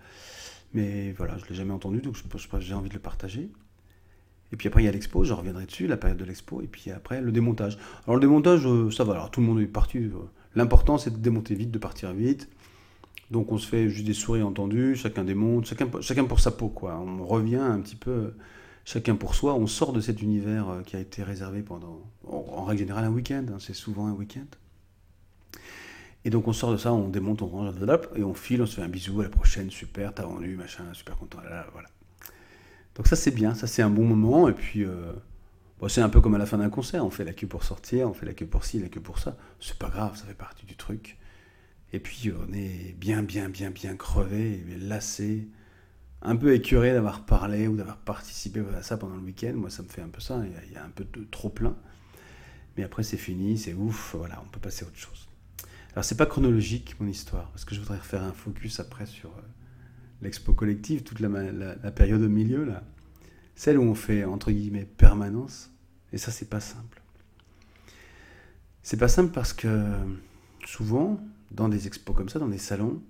Mais 0.74 1.14
voilà, 1.14 1.38
je 1.38 1.46
ne 1.46 1.50
l'ai 1.50 1.56
jamais 1.56 1.72
entendu, 1.72 2.02
donc 2.02 2.18
j'ai 2.60 2.74
envie 2.74 2.90
de 2.90 2.94
le 2.94 3.00
partager. 3.00 3.50
Et 4.52 4.58
puis 4.58 4.68
après, 4.68 4.84
il 4.84 4.86
y 4.86 4.90
a 4.90 4.92
l'expo, 4.92 5.24
je 5.24 5.34
reviendrai 5.34 5.66
dessus, 5.66 5.88
la 5.88 5.98
période 5.98 6.20
de 6.20 6.26
l'expo, 6.26 6.62
et 6.62 6.68
puis 6.68 6.92
après, 6.92 7.22
le 7.22 7.32
démontage. 7.32 7.78
Alors 8.06 8.16
le 8.16 8.22
démontage, 8.22 8.66
euh, 8.66 8.92
ça 8.92 9.04
va, 9.04 9.14
alors 9.14 9.32
tout 9.32 9.42
le 9.42 9.48
monde 9.48 9.60
est 9.60 9.66
parti. 9.66 9.98
Euh. 9.98 10.12
L'important, 10.56 10.98
c'est 10.98 11.12
de 11.12 11.18
démonter 11.18 11.56
vite, 11.56 11.72
de 11.72 11.80
partir 11.80 12.14
vite. 12.14 12.50
Donc 13.32 13.52
on 13.52 13.58
se 13.58 13.68
fait 13.68 13.90
juste 13.90 14.06
des 14.06 14.14
souris 14.14 14.44
entendues, 14.44 14.96
chacun 14.96 15.24
démonte, 15.24 15.66
chacun, 15.66 16.26
pour 16.26 16.40
sa 16.40 16.52
peau, 16.52 16.70
quoi. 16.70 16.98
On 17.00 17.26
revient 17.26 17.56
un 17.56 17.80
petit 17.80 17.96
peu 17.96 18.34
chacun 18.86 19.16
pour 19.16 19.34
soi, 19.34 19.56
on 19.56 19.66
sort 19.66 19.94
de 19.94 20.00
cet 20.00 20.22
univers 20.22 20.70
euh, 20.70 20.82
qui 20.84 20.96
a 20.96 21.00
été 21.00 21.24
réservé 21.24 21.64
pendant, 21.64 22.02
en, 22.28 22.64
règle 22.64 22.80
générale, 22.80 23.06
un 23.06 23.12
week-end. 23.12 23.46
Hein, 23.52 23.58
c'est 23.60 23.74
souvent 23.74 24.06
un 24.06 24.14
week-end. 24.14 24.46
Et 26.24 26.30
donc 26.30 26.48
on 26.48 26.54
sort 26.54 26.72
de 26.72 26.78
ça, 26.78 26.94
on 26.94 27.10
démonte, 27.10 27.42
on 27.42 27.48
range, 27.48 27.74
et 28.16 28.24
on 28.24 28.34
file, 28.34 28.62
on 28.62 28.66
se 28.66 28.76
fait 28.76 28.82
un 28.84 28.90
bisou, 28.90 29.22
à 29.22 29.24
la 29.24 29.30
prochaine, 29.30 29.70
super, 29.70 30.14
t'as 30.14 30.24
vendu, 30.24 30.56
machin, 30.56 30.84
super 30.94 31.18
content, 31.18 31.40
voilà. 31.72 31.90
Donc 32.96 33.08
ça 33.08 33.16
c'est 33.16 33.32
bien, 33.32 33.54
ça 33.56 33.68
c'est 33.68 33.82
un 33.82 33.90
bon 33.90 34.06
moment, 34.06 34.48
et 34.50 34.54
puis 34.54 34.84
euh, 34.84 35.14
c'est 35.88 36.02
un 36.02 36.10
peu 36.10 36.22
comme 36.22 36.36
à 36.36 36.38
la 36.38 36.46
fin 36.46 36.58
d'un 36.58 36.70
concert, 36.70 37.06
on 37.06 37.10
fait 37.10 37.26
la 37.26 37.34
queue 37.34 37.48
pour 37.48 37.64
sortir, 37.64 38.10
on 38.10 38.14
fait 38.14 38.26
la 38.26 38.34
queue 38.34 38.48
pour 38.48 38.66
ci, 38.66 38.80
la 38.80 38.90
queue 38.90 39.02
pour 39.02 39.20
ça, 39.20 39.38
c'est 39.60 39.78
pas 39.78 39.90
grave, 39.90 40.16
ça 40.16 40.26
fait 40.26 40.34
partie 40.34 40.66
du 40.66 40.76
truc. 40.76 41.18
Et 41.94 42.00
puis 42.00 42.32
on 42.32 42.52
est 42.54 42.96
bien, 42.98 43.24
bien, 43.24 43.50
bien, 43.50 43.70
bien 43.70 43.96
crevé, 43.96 44.64
lassé, 44.80 45.48
un 46.26 46.36
peu 46.36 46.54
écœuré 46.54 46.92
d'avoir 46.94 47.26
parlé 47.26 47.68
ou 47.68 47.76
d'avoir 47.78 47.98
participé 47.98 48.64
à 48.76 48.82
ça 48.82 48.98
pendant 48.98 49.16
le 49.16 49.22
week-end. 49.22 49.54
Moi, 49.56 49.70
ça 49.70 49.84
me 49.84 49.88
fait 49.88 50.02
un 50.02 50.10
peu 50.10 50.20
ça. 50.20 50.42
Il 50.68 50.74
y 50.74 50.78
a, 50.78 50.84
un 50.84 50.90
peu 50.90 51.06
de 51.06 51.24
trop 51.24 51.50
plein. 51.50 51.76
Mais 52.76 52.84
après, 52.84 53.04
c'est 53.04 53.18
fini, 53.18 53.58
c'est 53.58 53.74
ouf. 53.74 54.16
Voilà, 54.18 54.42
on 54.46 54.50
peut 54.50 54.60
passer 54.60 54.84
à 54.84 54.88
autre 54.88 54.98
chose. 54.98 55.28
Alors, 55.94 56.04
c'est 56.04 56.18
pas 56.18 56.26
chronologique 56.26 57.00
mon 57.00 57.08
histoire, 57.08 57.50
parce 57.52 57.64
que 57.64 57.74
je 57.74 57.80
voudrais 57.80 57.98
refaire 57.98 58.24
un 58.24 58.34
focus 58.34 58.80
après 58.80 59.06
sur 59.06 59.30
euh, 59.30 59.42
l'expo 60.22 60.54
collective, 60.54 61.04
toute 61.04 61.20
la, 61.20 61.92
période 61.92 62.22
au 62.22 62.30
milieu 62.30 62.64
là. 62.64 62.84
celle 63.56 63.78
où 63.78 63.84
on 63.84 63.96
fait, 63.96 64.24
entre 64.24 64.52
guillemets, 64.52 64.86
permanence. 64.86 65.72
Et 66.14 66.18
ça, 66.18 66.32
c'est 66.32 66.50
pas 66.50 66.60
simple. 66.60 67.02
C'est 68.84 68.98
pas 68.98 69.08
simple 69.08 69.32
parce 69.32 69.54
que 69.54 69.94
souvent, 70.66 71.20
dans 71.52 71.70
des 71.70 71.88
expos 71.88 72.16
comme 72.16 72.30
ça, 72.30 72.40
dans 72.40 72.48
des 72.48 72.58
salons, 72.58 73.02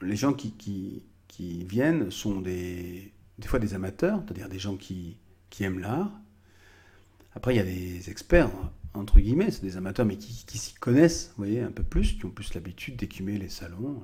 les 0.00 0.16
gens 0.16 0.32
qui, 0.32 0.52
qui, 0.52 1.64
viennent 1.64 2.10
sont 2.10 2.40
des, 2.40 3.12
des 3.38 3.48
fois 3.48 3.58
des 3.58 3.74
amateurs, 3.74 4.22
c'est-à-dire 4.24 4.48
des 4.48 4.58
gens 4.58 4.76
qui, 4.76 5.16
qui 5.50 5.64
aiment 5.64 5.78
l'art. 5.80 6.12
Après, 7.34 7.54
il 7.54 7.56
y 7.56 7.60
a 7.60 7.64
des 7.64 8.10
experts, 8.10 8.50
entre 8.94 9.20
guillemets, 9.20 9.50
c'est 9.50 9.62
des 9.62 9.76
amateurs, 9.76 10.04
mais 10.04 10.16
qui, 10.16 10.58
s'y 10.58 10.74
connaissent, 10.74 11.32
voyez, 11.36 11.60
un 11.60 11.70
peu 11.70 11.82
plus, 11.82 12.12
qui 12.18 12.26
ont 12.26 12.30
plus 12.30 12.52
l'habitude 12.54 12.96
d'écumer 12.96 13.38
les 13.38 13.48
salons. 13.48 14.02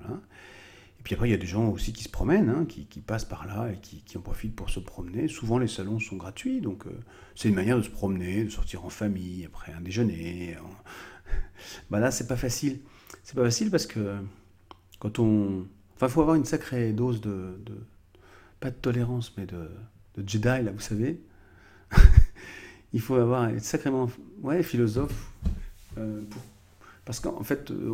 Et 0.98 1.02
puis 1.02 1.14
après, 1.14 1.28
il 1.28 1.30
y 1.30 1.34
a 1.34 1.38
des 1.38 1.46
gens 1.46 1.68
aussi 1.68 1.92
qui 1.92 2.02
se 2.02 2.08
promènent, 2.08 2.48
hein, 2.48 2.66
qui, 2.66 2.84
passent 3.00 3.24
par 3.24 3.46
là 3.46 3.70
et 3.72 3.78
qui, 3.78 4.18
en 4.18 4.20
profitent 4.20 4.56
pour 4.56 4.68
se 4.68 4.80
promener. 4.80 5.28
Souvent, 5.28 5.58
les 5.58 5.68
salons 5.68 6.00
sont 6.00 6.16
gratuits, 6.16 6.60
donc 6.60 6.86
euh, 6.86 6.90
c'est 7.34 7.48
une 7.48 7.54
manière 7.54 7.76
de 7.76 7.82
se 7.82 7.90
promener, 7.90 8.44
de 8.44 8.50
sortir 8.50 8.84
en 8.84 8.90
famille, 8.90 9.44
après 9.44 9.72
un 9.72 9.80
déjeuner. 9.80 10.56
bah 11.90 12.00
là, 12.00 12.10
c'est 12.10 12.26
pas 12.26 12.36
facile. 12.36 12.80
C'est 13.22 13.36
pas 13.36 13.44
facile 13.44 13.70
parce 13.70 13.86
que 13.86 14.16
quand 14.98 15.18
on. 15.18 15.66
Enfin, 15.96 16.08
faut 16.08 16.20
avoir 16.20 16.36
une 16.36 16.44
sacrée 16.44 16.92
dose 16.92 17.20
de, 17.20 17.58
Pas 18.60 18.70
de 18.70 18.76
tolérance, 18.76 19.34
mais 19.36 19.46
de, 19.46 19.70
de 20.16 20.28
Jedi, 20.28 20.62
là, 20.62 20.70
vous 20.72 20.80
savez. 20.80 21.20
il 22.92 23.00
faut 23.00 23.16
avoir 23.16 23.48
être 23.48 23.64
sacrément. 23.64 24.10
Ouais, 24.42 24.62
philosophe. 24.62 25.32
Euh, 25.96 26.22
pour 26.28 26.42
parce 27.08 27.20
qu'en 27.20 27.42
fait, 27.42 27.70
il 27.70 27.90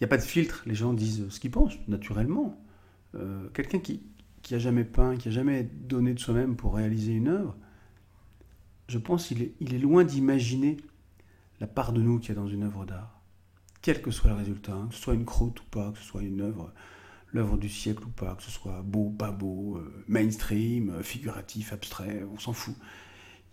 n'y 0.00 0.04
a 0.04 0.08
pas 0.08 0.16
de 0.16 0.22
filtre. 0.22 0.64
Les 0.66 0.74
gens 0.74 0.92
disent 0.92 1.28
ce 1.28 1.38
qu'ils 1.38 1.52
pensent, 1.52 1.78
naturellement. 1.86 2.60
Euh, 3.14 3.48
quelqu'un 3.50 3.78
qui, 3.78 4.02
qui 4.42 4.56
a 4.56 4.58
jamais 4.58 4.82
peint, 4.82 5.16
qui 5.16 5.28
a 5.28 5.30
jamais 5.30 5.62
donné 5.62 6.14
de 6.14 6.18
soi-même 6.18 6.56
pour 6.56 6.74
réaliser 6.74 7.12
une 7.12 7.28
œuvre, 7.28 7.56
je 8.88 8.98
pense 8.98 9.28
qu'il 9.28 9.40
est, 9.40 9.54
il 9.60 9.72
est 9.72 9.78
loin 9.78 10.02
d'imaginer 10.02 10.78
la 11.60 11.68
part 11.68 11.92
de 11.92 12.02
nous 12.02 12.18
qu'il 12.18 12.30
y 12.30 12.32
a 12.32 12.34
dans 12.34 12.48
une 12.48 12.64
œuvre 12.64 12.84
d'art. 12.84 13.22
Quel 13.82 14.02
que 14.02 14.10
soit 14.10 14.30
le 14.30 14.36
résultat, 14.36 14.72
hein, 14.72 14.88
que 14.88 14.96
ce 14.96 15.00
soit 15.00 15.14
une 15.14 15.24
croûte 15.24 15.60
ou 15.60 15.66
pas, 15.70 15.92
que 15.92 15.98
ce 15.98 16.04
soit 16.04 16.22
une 16.22 16.40
œuvre, 16.40 16.72
l'œuvre 17.32 17.56
du 17.56 17.68
siècle 17.68 18.02
ou 18.04 18.10
pas, 18.10 18.34
que 18.34 18.42
ce 18.42 18.50
soit 18.50 18.82
beau, 18.82 19.10
pas 19.10 19.30
beau, 19.30 19.76
euh, 19.76 20.04
mainstream, 20.08 20.90
euh, 20.90 21.02
figuratif, 21.04 21.72
abstrait, 21.72 22.26
on 22.34 22.40
s'en 22.40 22.52
fout. 22.52 22.74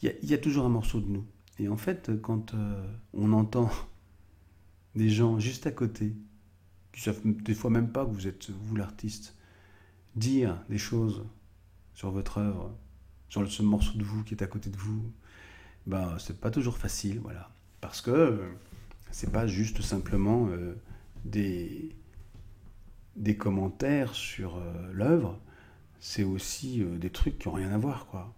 Il 0.01 0.11
y, 0.23 0.33
a, 0.33 0.39
toujours 0.39 0.65
un 0.65 0.69
morceau 0.69 1.01
de 1.01 1.07
nous. 1.07 1.27
Et 1.59 1.67
en 1.67 1.77
fait, 1.77 2.19
quand 2.23 2.55
on 3.13 3.33
entend 3.33 3.69
des 4.95 5.09
gens 5.09 5.39
juste 5.39 5.67
à 5.67 5.71
côté, 5.71 6.15
qui 6.91 7.01
savent 7.01 7.21
des 7.23 7.53
fois 7.53 7.69
même 7.69 7.91
pas 7.91 8.05
que 8.05 8.11
vous 8.11 8.27
êtes 8.27 8.49
vous 8.49 8.75
l'artiste, 8.75 9.35
dire 10.15 10.57
des 10.69 10.77
choses 10.77 11.25
sur 11.93 12.11
votre 12.11 12.37
œuvre, 12.39 12.75
sur 13.29 13.49
ce 13.49 13.63
morceau 13.63 13.97
de 13.97 14.03
vous 14.03 14.23
qui 14.23 14.33
est 14.33 14.43
à 14.43 14.47
côté 14.47 14.69
de 14.69 14.77
vous, 14.77 15.11
ben 15.87 16.17
c'est 16.19 16.39
pas 16.39 16.51
toujours 16.51 16.77
facile, 16.77 17.19
voilà, 17.19 17.49
parce 17.79 18.01
que 18.01 18.11
euh, 18.11 18.49
c'est 19.11 19.31
pas 19.31 19.47
juste 19.47 19.81
simplement 19.81 20.47
euh, 20.49 20.75
des 21.25 21.95
des 23.15 23.35
commentaires 23.35 24.15
sur 24.15 24.57
euh, 24.57 24.91
l'œuvre, 24.93 25.39
c'est 25.99 26.23
aussi 26.23 26.83
des 26.99 27.09
trucs 27.09 27.37
qui 27.37 27.47
ont 27.47 27.53
rien 27.53 27.71
à 27.71 27.77
voir, 27.77 28.07
quoi. 28.07 28.33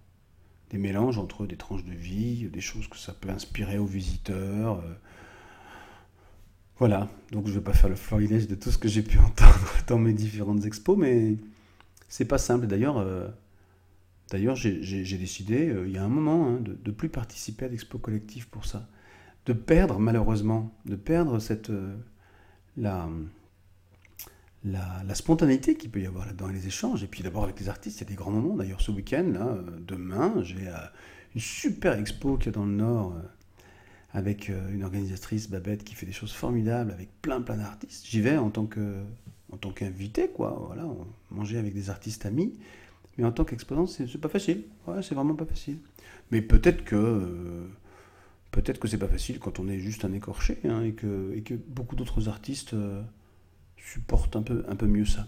Des 0.72 0.80
mélanges 0.80 1.18
entre 1.20 1.46
des 1.46 1.56
tranches 1.56 1.86
de 1.86 1.94
vie, 1.94 2.50
des 2.50 2.60
choses 2.60 2.88
que 2.88 2.98
ça 2.98 3.14
peut 3.14 3.30
inspirer 3.30 3.78
aux 3.78 3.86
visiteurs. 3.86 4.84
Voilà, 6.80 7.08
donc 7.32 7.46
je 7.46 7.52
ne 7.52 7.58
vais 7.58 7.64
pas 7.64 7.74
faire 7.74 7.90
le 7.90 7.96
florilège 7.96 8.48
de 8.48 8.56
tout 8.56 8.72
ce 8.72 8.78
que 8.78 8.88
j'ai 8.88 9.04
pu 9.04 9.18
entendre 9.20 9.70
dans 9.88 10.00
mes 10.00 10.14
différentes 10.14 10.66
expos, 10.66 10.98
mais 10.98 11.36
c'est 12.08 12.26
pas 12.26 12.40
simple. 12.40 12.66
D'ailleurs, 12.68 12.98
euh, 12.98 13.28
j'ai 14.32 15.18
décidé, 15.18 15.70
euh, 15.70 15.88
il 15.88 15.94
y 15.94 15.98
a 15.98 16.04
un 16.04 16.10
moment, 16.10 16.48
hein, 16.48 16.60
de 16.62 16.78
ne 16.84 16.92
plus 16.92 17.10
participer 17.10 17.66
à 17.66 17.68
l'expo 17.68 18.00
collective 18.00 18.50
pour 18.50 18.66
ça. 18.66 18.88
De 19.46 19.54
perdre, 19.54 20.00
malheureusement, 20.00 20.74
de 20.86 20.96
perdre 20.96 21.38
cette, 21.38 21.70
euh, 21.70 21.96
la, 22.78 23.08
la, 24.64 25.16
spontanéité 25.16 25.76
qu'il 25.76 25.92
peut 25.92 26.02
y 26.02 26.08
avoir 26.08 26.26
là-dedans 26.26 26.50
et 26.50 26.54
les 26.54 26.66
échanges. 26.66 27.04
Et 27.04 27.08
puis 27.08 27.22
d'abord 27.22 27.44
avec 27.44 27.60
les 27.60 27.70
artistes, 27.70 28.00
il 28.00 28.04
y 28.06 28.08
a 28.08 28.10
des 28.10 28.16
grands 28.16 28.32
moments. 28.32 28.56
D'ailleurs, 28.56 28.82
ce 28.82 28.92
week-end, 28.92 29.58
demain, 29.86 30.42
j'ai 30.42 30.70
une 31.36 31.42
super 31.42 32.00
expo 32.00 32.38
qui 32.38 32.50
est 32.50 32.54
dans 32.54 32.66
le 32.66 32.72
Nord 32.72 33.16
avec 34.14 34.50
euh, 34.50 34.72
une 34.72 34.84
organisatrice, 34.84 35.50
Babette, 35.50 35.84
qui 35.84 35.96
fait 35.96 36.06
des 36.06 36.12
choses 36.12 36.32
formidables, 36.32 36.92
avec 36.92 37.10
plein 37.22 37.42
plein 37.42 37.58
d'artistes. 37.58 38.06
J'y 38.08 38.22
vais 38.22 38.38
en 38.38 38.50
tant 38.50 38.66
que 38.66 39.04
tant 39.58 39.72
qu'invité, 39.72 40.30
quoi. 40.30 40.64
Voilà, 40.68 40.86
manger 41.32 41.58
avec 41.58 41.74
des 41.74 41.90
artistes 41.90 42.26
amis. 42.26 42.54
Mais 43.18 43.26
en 43.26 43.32
tant 43.32 43.46
qu'exposant, 43.46 43.86
c'est 43.86 44.18
pas 44.20 44.30
facile. 44.30 44.64
Ouais, 44.88 45.02
c'est 45.02 45.16
vraiment 45.16 45.36
pas 45.36 45.46
facile. 45.46 45.78
Mais 46.32 46.42
peut-être 46.42 46.84
que 46.84 46.96
euh, 46.96 47.68
peut-être 48.52 48.80
que 48.80 48.88
c'est 48.88 48.98
pas 48.98 49.08
facile 49.08 49.40
quand 49.40 49.60
on 49.60 49.68
est 49.68 49.80
juste 49.80 50.06
un 50.06 50.14
écorché 50.14 50.60
hein, 50.66 50.84
et, 50.84 50.94
que, 50.94 51.34
et 51.36 51.42
que 51.42 51.54
beaucoup 51.54 51.96
d'autres 51.96 52.28
artistes 52.28 52.74
euh, 52.74 53.02
supportent 53.78 54.36
un 54.36 54.44
peu, 54.44 54.66
un 54.68 54.76
peu 54.76 54.88
mieux 54.88 55.06
ça. 55.06 55.28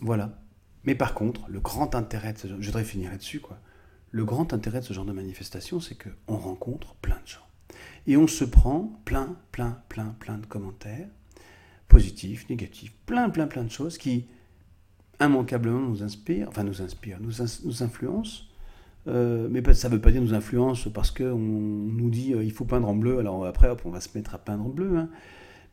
Voilà. 0.00 0.38
Mais 0.84 0.94
par 0.94 1.14
contre, 1.14 1.48
le 1.48 1.60
grand 1.60 1.94
intérêt 1.94 2.34
je 2.42 2.54
voudrais 2.54 2.84
finir 2.84 3.10
là-dessus, 3.10 3.40
quoi. 3.40 3.58
Le 4.12 4.24
grand 4.24 4.52
intérêt 4.52 4.80
de 4.80 4.84
ce 4.84 4.92
genre 4.92 5.04
de 5.04 5.12
manifestation, 5.12 5.80
c'est 5.80 5.96
qu'on 5.96 6.36
rencontre 6.36 6.94
plein 6.96 7.16
de 7.16 7.26
gens. 7.26 7.46
Et 8.06 8.16
on 8.16 8.26
se 8.26 8.44
prend 8.44 9.00
plein, 9.04 9.36
plein, 9.52 9.82
plein, 9.88 10.14
plein 10.20 10.38
de 10.38 10.46
commentaires, 10.46 11.08
positifs, 11.88 12.48
négatifs, 12.48 12.92
plein, 13.06 13.30
plein, 13.30 13.46
plein 13.46 13.64
de 13.64 13.70
choses 13.70 13.98
qui 13.98 14.26
immanquablement 15.20 15.80
nous 15.80 16.02
inspirent, 16.02 16.48
enfin 16.48 16.64
nous 16.64 16.82
inspirent, 16.82 17.18
nous, 17.20 17.42
influencent. 17.82 18.44
Euh, 19.08 19.48
mais 19.50 19.62
ça 19.72 19.88
ne 19.88 19.94
veut 19.94 20.00
pas 20.00 20.10
dire 20.10 20.20
nous 20.20 20.34
influence 20.34 20.88
parce 20.92 21.12
qu'on 21.12 21.38
nous 21.38 22.10
dit 22.10 22.34
euh, 22.34 22.42
il 22.42 22.50
faut 22.50 22.64
peindre 22.64 22.88
en 22.88 22.94
bleu, 22.94 23.18
alors 23.18 23.46
après 23.46 23.68
hop, 23.68 23.82
on 23.84 23.90
va 23.90 24.00
se 24.00 24.08
mettre 24.16 24.34
à 24.34 24.38
peindre 24.38 24.66
en 24.66 24.68
bleu. 24.68 24.96
Hein. 24.96 25.08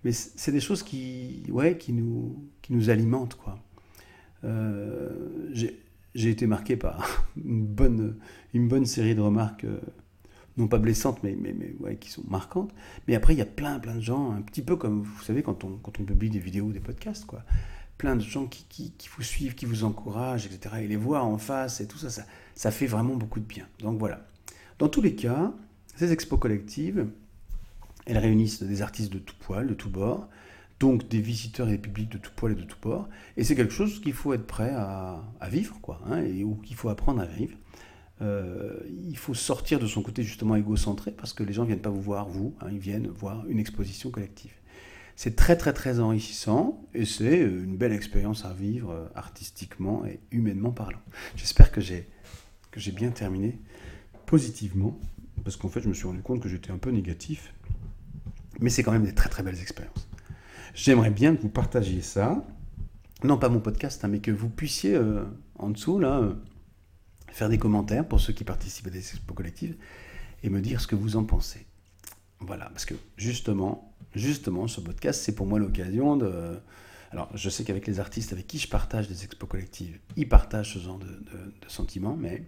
Mais 0.04 0.12
c'est 0.12 0.52
des 0.52 0.60
choses 0.60 0.84
qui, 0.84 1.44
ouais, 1.50 1.78
qui, 1.78 1.94
nous, 1.94 2.48
qui 2.62 2.74
nous 2.74 2.90
alimentent. 2.90 3.36
Quoi. 3.36 3.58
Euh, 4.44 5.50
J'ai 5.54 6.30
été 6.30 6.46
marqué 6.46 6.76
par 6.76 7.26
une 7.44 7.66
bonne, 7.66 8.18
une 8.54 8.68
bonne 8.68 8.86
série 8.86 9.16
de 9.16 9.22
remarques 9.22 9.66
non 10.58 10.68
pas 10.68 10.78
blessantes, 10.78 11.24
mais, 11.24 11.36
mais, 11.40 11.54
mais 11.58 11.74
ouais, 11.80 11.96
qui 11.96 12.10
sont 12.10 12.24
marquantes. 12.28 12.72
Mais 13.08 13.16
après, 13.16 13.34
il 13.34 13.40
y 13.40 13.42
a 13.42 13.46
plein, 13.46 13.80
plein 13.80 13.96
de 13.96 14.02
gens, 14.02 14.32
un 14.32 14.42
petit 14.42 14.62
peu 14.62 14.76
comme, 14.76 15.02
vous 15.02 15.24
savez, 15.24 15.44
quand 15.44 15.64
on, 15.64 15.78
quand 15.78 16.00
on 16.00 16.04
publie 16.04 16.30
des 16.30 16.40
vidéos 16.40 16.72
des 16.72 16.80
podcasts, 16.80 17.26
quoi. 17.26 17.44
Plein 17.98 18.16
de 18.16 18.22
gens 18.22 18.48
qui, 18.48 18.66
qui, 18.70 18.92
qui, 18.92 19.08
vous 19.16 19.24
suivent, 19.24 19.56
qui 19.56 19.66
vous 19.66 19.84
encouragent, 19.84 20.46
etc. 20.46 20.76
Et 20.82 20.88
les 20.88 20.96
voir 20.96 21.26
en 21.26 21.38
face 21.38 21.80
et 21.80 21.88
tout 21.88 21.98
ça, 21.98 22.10
ça, 22.10 22.24
ça 22.56 22.72
fait 22.72 22.88
vraiment 22.88 23.16
beaucoup 23.16 23.40
de 23.40 23.46
bien. 23.46 23.68
Donc 23.80 24.00
voilà. 24.00 24.26
Dans 24.80 24.90
tous 24.90 25.02
les 25.02 25.16
cas, 25.16 25.54
ces 25.96 26.12
expos 26.12 26.40
collectives, 26.40 27.08
elles 28.06 28.18
réunissent 28.18 28.64
des 28.64 28.82
artistes 28.82 29.14
de 29.14 29.20
tout 29.20 29.36
poil, 29.40 29.68
de 29.68 29.74
tout 29.74 29.90
bord, 29.90 30.28
donc 30.80 31.08
des 31.08 31.22
visiteurs 31.22 31.68
et 31.70 31.74
des 31.74 31.78
publics 31.78 32.12
de 32.12 32.18
tout 32.18 32.32
poil 32.36 32.52
et 32.52 32.56
de 32.56 32.64
tout 32.64 32.78
bord. 32.82 33.08
Et 33.38 33.44
c'est 33.44 33.56
quelque 33.56 33.74
chose 33.74 34.02
qu'il 34.02 34.14
faut 34.14 34.34
être 34.34 34.46
prêt 34.46 34.72
à, 34.72 35.24
à 35.40 35.50
vivre, 35.50 35.80
quoi, 35.82 36.02
hein, 36.08 36.22
et, 36.22 36.44
ou 36.44 36.56
qu'il 36.56 36.76
faut 36.76 36.90
apprendre 36.90 37.22
à 37.22 37.26
vivre. 37.26 37.56
Euh, 38.22 38.78
il 39.08 39.18
faut 39.18 39.34
sortir 39.34 39.80
de 39.80 39.88
son 39.88 40.04
côté 40.04 40.24
justement 40.24 40.56
égocentré 40.56 41.12
parce 41.12 41.34
que 41.34 41.44
les 41.44 41.52
gens 41.52 41.64
ne 41.64 41.68
viennent 41.68 41.82
pas 41.82 41.90
vous 41.90 42.02
voir, 42.02 42.30
vous, 42.30 42.56
hein, 42.62 42.68
ils 42.72 42.80
viennent 42.80 43.08
voir 43.08 43.46
une 43.48 43.60
exposition 43.60 44.12
collective. 44.12 44.54
C'est 45.16 45.36
très 45.36 45.58
très 45.58 45.74
très 45.74 46.00
enrichissant 46.00 46.88
et 46.94 47.06
c'est 47.06 47.42
euh, 47.42 47.64
une 47.64 47.76
belle 47.76 47.92
expérience 47.92 48.46
à 48.46 48.54
vivre 48.54 48.92
euh, 48.92 49.06
artistiquement 49.16 50.06
et 50.06 50.20
humainement 50.32 50.72
parlant. 50.72 51.02
J'espère 51.36 51.72
que 51.72 51.82
j'ai 51.82 52.06
bien 52.92 53.10
terminé 53.10 53.60
positivement 54.26 55.00
parce 55.44 55.58
qu'en 55.58 55.70
fait 55.70 55.82
je 55.82 55.90
me 55.90 55.94
suis 55.94 56.08
rendu 56.08 56.22
compte 56.22 56.40
que 56.40 56.50
j'étais 56.50 56.72
un 56.72 56.78
peu 56.78 56.92
négatif, 56.92 57.54
mais 58.60 58.70
c'est 58.70 58.84
quand 58.84 58.92
même 58.92 59.06
des 59.06 59.16
très 59.16 59.30
très 59.30 59.44
belles 59.44 59.60
expériences. 59.60 60.08
J'aimerais 60.76 61.12
bien 61.12 61.36
que 61.36 61.42
vous 61.42 61.50
partagiez 61.50 62.02
ça, 62.02 62.46
non 63.24 63.38
pas 63.38 63.50
mon 63.50 63.60
podcast, 63.60 64.06
hein, 64.06 64.08
mais 64.08 64.20
que 64.20 64.32
vous 64.32 64.50
puissiez 64.50 65.00
en 65.60 65.70
dessous 65.70 66.00
là. 66.00 66.34
Faire 67.34 67.50
des 67.50 67.58
commentaires 67.58 68.08
pour 68.08 68.20
ceux 68.20 68.32
qui 68.32 68.44
participent 68.44 68.88
à 68.88 68.92
des 68.92 69.00
expos 69.00 69.36
collectives 69.36 69.76
et 70.44 70.50
me 70.50 70.62
dire 70.62 70.80
ce 70.80 70.88
que 70.88 70.96
vous 70.96 71.16
en 71.16 71.24
pensez. 71.24 71.66
Voilà, 72.40 72.66
parce 72.70 72.86
que 72.86 72.94
justement, 73.18 73.94
justement, 74.14 74.68
ce 74.68 74.82
podcast, 74.82 75.22
c'est 75.22 75.36
pour 75.36 75.48
moi 75.48 75.60
l'occasion 75.60 76.16
de... 76.16 76.60
Alors, 77.12 77.30
je 77.36 77.50
sais 77.50 77.64
qu'avec 77.64 77.88
les 77.88 78.00
artistes 78.00 78.34
avec 78.34 78.48
qui 78.48 78.60
je 78.60 78.68
partage 78.68 79.08
des 79.08 79.24
expos 79.24 79.50
collectives, 79.50 80.00
ils 80.16 80.28
partagent 80.28 80.74
ce 80.74 80.80
genre 80.80 81.00
de, 81.00 81.08
de, 81.08 81.54
de 81.62 81.70
sentiments, 81.70 82.16
mais 82.16 82.44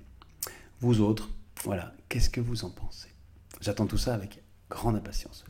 vous 0.82 1.02
autres, 1.02 1.30
voilà, 1.64 1.94
qu'est-ce 2.10 2.30
que 2.30 2.42
vous 2.42 2.66
en 2.66 2.70
pensez? 2.70 3.10
J'attends 3.62 3.88
tout 3.88 3.98
ça 3.98 4.14
avec 4.14 4.42
grande 4.70 4.96
impatience. 4.96 5.46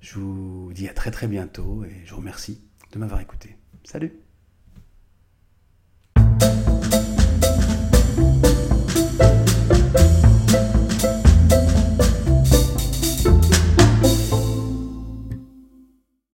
Je 0.00 0.18
vous 0.18 0.72
dis 0.74 0.88
à 0.88 0.94
très 0.94 1.10
très 1.10 1.28
bientôt 1.28 1.84
et 1.84 2.02
je 2.04 2.10
vous 2.10 2.18
remercie 2.18 2.60
de 2.92 2.98
m'avoir 2.98 3.20
écouté. 3.20 3.56
Salut 3.84 4.25
thank 8.46 8.70
you 8.70 8.75